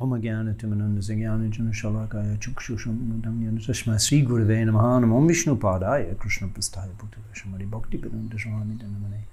[0.00, 7.18] Om Gyana Zagyana Janashalakaya Chukshushamudam Yanatashma Sri Guruve Namahanam Om Vishnu Padaya Krishna Pastaya Bhakti
[7.30, 9.24] Vashamari Bhakti Padanta Swami Dhanamane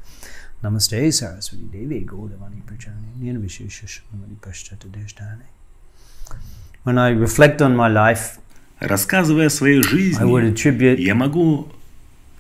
[0.62, 5.46] Namaste Saraswati Devi Gaudavani Prachani Nirvishesha Shamari Pashtata Deshtane
[6.84, 8.40] When I reflect on my life,
[8.80, 11.70] Рассказывая о своей I would жизни, attribute я могу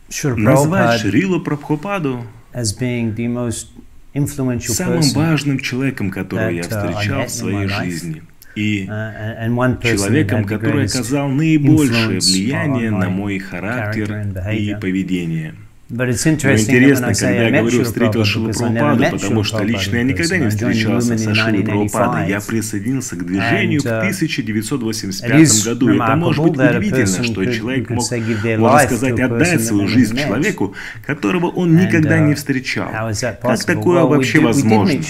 [0.10, 2.24] Srila назвать Prabhupada Шрилу Прабхупаду
[2.54, 3.71] as being the most influential
[4.15, 8.23] самым важным человеком, которого я uh, встречал в своей жизни.
[8.55, 15.55] И uh, человеком, который оказал наибольшее влияние на мой характер и поведение.
[15.93, 21.19] Но интересно, когда я говорю, встретил Шилу Прабхупаду, потому что лично я никогда не встречался
[21.19, 22.29] со Шилой Прабхупадой.
[22.31, 22.47] Я 1985.
[22.47, 25.91] присоединился к движению в uh, 1985 it is году.
[25.91, 28.11] И это может быть удивительно, что человек мог,
[28.59, 30.75] можно сказать, отдать свою жизнь человеку,
[31.07, 32.89] которого он никогда uh, не встречал.
[33.11, 35.03] is that Как такое вообще возможно?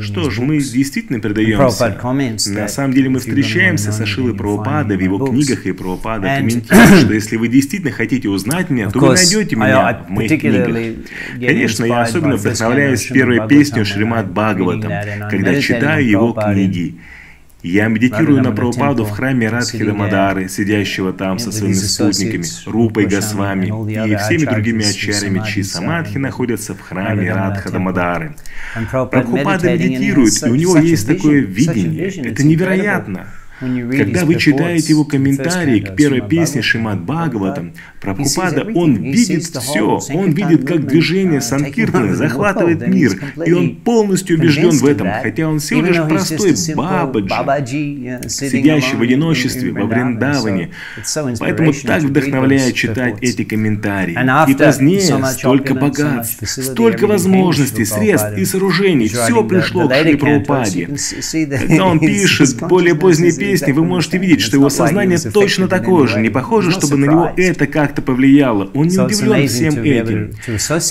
[0.00, 1.96] Что ж, мы действительно предаемся.
[2.50, 7.14] На самом деле мы встречаемся со Шилой Прабхупадой в его книгах, и Прабхупада комментирует, что
[7.18, 11.06] если вы действительно хотите узнать меня, то вы найдете меня в моих книгах.
[11.40, 14.92] Конечно, я особенно вдохновляюсь первой песней Шримад Бхагаватам,
[15.30, 16.96] когда читаю его книги.
[17.62, 23.66] Я медитирую на Прабхупаду в храме Радхи Дамадары, сидящего там со своими спутниками, Рупой Госвами
[23.66, 27.72] the и всеми другими ачарями, чьи самадхи находятся в храме Радха.
[27.72, 28.36] Дамадары.
[28.90, 32.08] Прабхупада медитирует, и у него есть такое видение.
[32.30, 33.26] Это невероятно.
[33.60, 40.00] Когда вы читаете его комментарии к первой песне Шримад Бхагаватам, sees Прабхупада, он видит все,
[40.10, 45.48] он видит, как движение uh, the захватывает мир, и он полностью убежден в этом, хотя
[45.48, 49.86] он всего лишь простой бабаджи, uh, сидящий в одиночестве во.
[49.88, 50.70] Вриндаване.
[51.40, 54.16] Поэтому так вдохновляет читать эти комментарии.
[54.48, 60.88] И позднее столько богатств, столько возможностей, средств и сооружений, все пришло к Шри Прабхупаде.
[61.58, 66.06] Когда он пишет более поздние is песни, вы можете видеть, что его сознание точно такое
[66.06, 66.20] же.
[66.20, 68.70] Не похоже, чтобы на него это как-то повлияло.
[68.74, 70.32] Он не удивлен всем этим.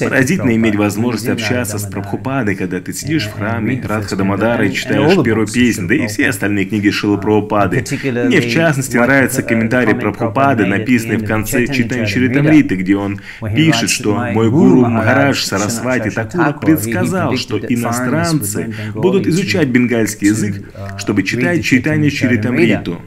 [0.07, 5.23] Поразительно иметь возможность общаться с Прабхупадой, когда ты сидишь в храме Радха Дамадара и читаешь
[5.23, 7.77] первую песню, да и все остальные книги Шилы Прабхупады.
[7.77, 13.19] particularly Мне в частности нравится uh, комментарий Прабхупады, написанный в конце читания Чаритамриты, где он
[13.55, 20.97] пишет, что мой гуру Махарадж Сарасвати Такура предсказал, что иностранцы будут изучать бенгальский язык, uh,
[20.97, 23.01] чтобы читать читание Chaitanya Чаритамриту.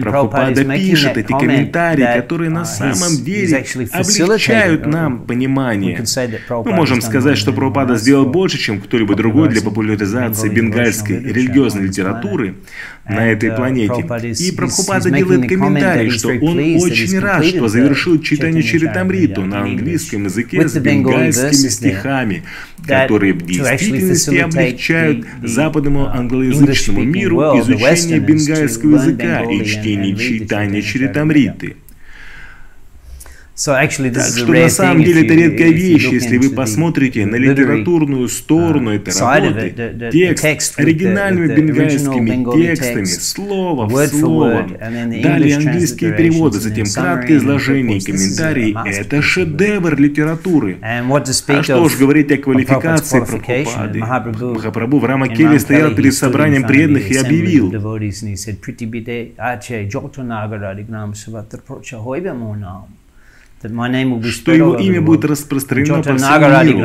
[0.00, 6.04] Прабхупада пишет эти комментарии, которые на uh, самом деле облегчают нам uh, понимание.
[6.64, 12.56] Мы можем сказать, что Прабхупада сделал больше, чем кто-либо другой для популяризации бенгальской религиозной литературы
[13.08, 14.04] на этой uh, планете.
[14.44, 20.66] И Прабхупада делает комментарий, что он очень рад, что завершил читание Чаритамриту на английском языке
[20.66, 22.42] с бенгальскими стихами,
[22.86, 31.76] которые в действительности облегчают западному uh, англоязычному миру изучение бенгальского языка и the читания Чаритамриты.
[33.56, 37.36] So actually, this Так что на самом деле это редкая вещь, если вы посмотрите на
[37.36, 46.60] литературную сторону uh, этой работы, текст оригинальными бенгальскими текстами, слово в слово, далее английские переводы,
[46.60, 50.78] затем краткое изложение и комментарии, это шедевр литературы.
[50.82, 53.98] А что уж говорить о квалификации Прабхупады.
[54.00, 59.88] Махапрабху в Рамакеле стоял перед собранием преданных и объявил, devotees, and he said, "Pritibide ache
[59.88, 63.05] jotanagaradignam savatra prochahoibamurnam." That my name will be
[64.32, 66.28] что его имя будет распространено по всему
[66.62, 66.78] миру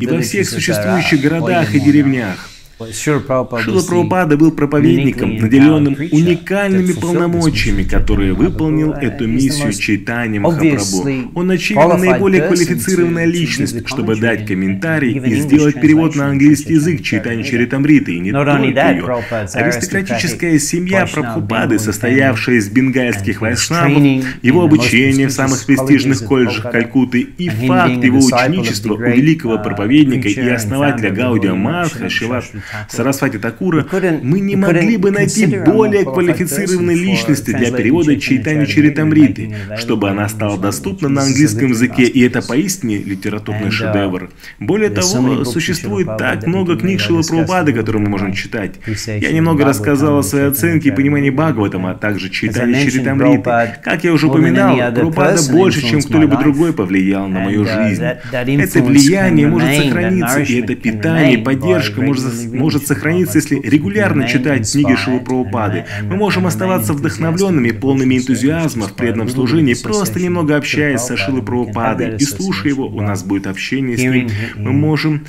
[0.00, 2.48] и во всех существующих городах и деревнях.
[2.92, 11.08] Шила Прабхупада был проповедником, наделенным уникальными полномочиями, который выполнил эту миссию Чайтани Махапрабху.
[11.34, 17.44] Он, очевидно, наиболее квалифицированная личность, чтобы дать комментарий и сделать перевод на английский язык Чайтани
[17.44, 19.22] Чаритамриты, и не только ее.
[19.54, 24.02] Аристократическая семья Прабхупады, состоявшая из бенгальских вайшнавов,
[24.42, 30.48] его обучение в самых престижных колледжах Калькутты и факт его ученичества у великого проповедника и
[30.48, 32.44] основателя Гаудия Мадха Шиват
[32.88, 33.86] Сарасвати Такура,
[34.22, 40.58] мы не могли бы найти более квалифицированной личности для перевода Чайтани Чаритамриты, чтобы она стала
[40.58, 44.30] доступна на английском языке, и это поистине литературный шедевр.
[44.58, 48.72] Более того, существует так много книг Шила Прабхупады, которые мы можем читать.
[49.06, 53.50] Я немного рассказал о своей оценке и понимании Бхагаватама, а также Чайтани Чаритамриты.
[53.82, 58.02] Как я уже упоминал, Прабхупада больше, чем кто-либо другой повлиял на мою жизнь.
[58.02, 62.24] Это влияние может сохраниться, и это питание, поддержка может
[62.56, 65.84] может сохраниться, если регулярно читать книги Шилы Прабхупады.
[66.02, 72.16] Мы можем оставаться вдохновленными, полными энтузиазма в преданном служении, просто немного общаясь со Шилой Прабхупадой
[72.16, 74.30] и слушая его, у нас будет общение с ним.
[74.56, 75.24] Мы можем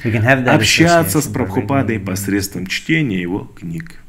[0.47, 4.00] общаться с Прабхупадой посредством чтения его книг.